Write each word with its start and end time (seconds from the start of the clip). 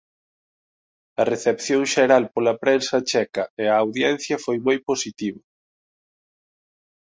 A 1.21 1.23
recepción 1.31 1.81
xeral 1.93 2.23
pola 2.33 2.55
prensa 2.63 3.05
checa 3.11 3.43
e 3.61 3.63
a 3.69 3.75
audiencia 3.83 4.35
foi 4.45 4.57
moi 4.65 4.77
positiva. 4.89 5.41